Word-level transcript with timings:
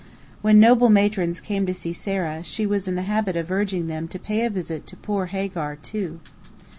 When 0.41 0.59
noble 0.59 0.89
matrons 0.89 1.39
came 1.39 1.67
to 1.67 1.75
see 1.75 1.93
Sarah, 1.93 2.43
she 2.43 2.65
was 2.65 2.87
in 2.87 2.95
the 2.95 3.03
habit 3.03 3.35
of 3.35 3.51
urging 3.51 3.85
them 3.85 4.07
to 4.07 4.17
pay 4.17 4.43
a 4.43 4.49
visit 4.49 4.87
to 4.87 4.97
"poor 4.97 5.27
Hagar," 5.27 5.75
too. 5.75 6.19